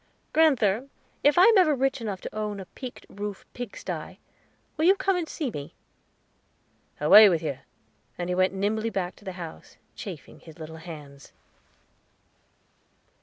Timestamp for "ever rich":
1.59-2.01